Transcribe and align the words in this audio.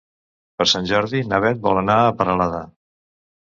Per 0.61 0.65
Sant 0.71 0.89
Jordi 0.93 1.21
na 1.33 1.41
Beth 1.45 1.63
vol 1.67 1.85
anar 1.85 2.01
a 2.09 2.19
Peralada. 2.23 2.67